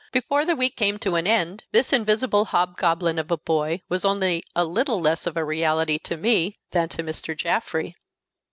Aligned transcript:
before 0.11 0.45
the 0.45 0.55
week 0.55 0.75
came 0.75 0.97
to 0.97 1.13
an 1.13 1.27
end, 1.27 1.63
this 1.73 1.93
invisible 1.93 2.45
hobgoblin 2.45 3.19
of 3.19 3.29
a 3.29 3.37
boy 3.37 3.83
was 3.87 4.03
only 4.03 4.43
little 4.55 4.99
less 4.99 5.27
of 5.27 5.37
a 5.37 5.45
reality 5.45 5.99
to 5.99 6.17
me 6.17 6.57
than 6.71 6.89
to 6.89 7.03
Mr. 7.03 7.37
Jaffrey. 7.37 7.95